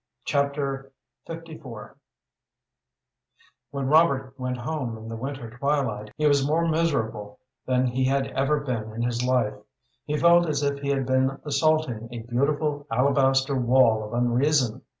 [0.25, 0.91] Chapter
[1.29, 1.59] LIV
[3.69, 8.25] When Robert went home in the winter twilight he was more miserable than he had
[8.31, 9.53] ever been in his life.
[10.05, 14.81] He felt as if he had been assaulting a beautiful alabaster wall of unreason.